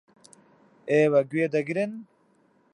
ئێوە 0.89 1.21
گوێ 1.31 1.45
دەگرن. 1.53 1.91